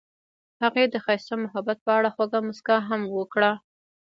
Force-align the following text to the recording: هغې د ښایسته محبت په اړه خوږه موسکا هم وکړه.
هغې 0.63 0.83
د 0.89 0.95
ښایسته 1.05 1.35
محبت 1.45 1.77
په 1.85 1.91
اړه 1.97 2.09
خوږه 2.15 2.39
موسکا 2.47 2.77
هم 2.89 3.01
وکړه. 3.17 3.51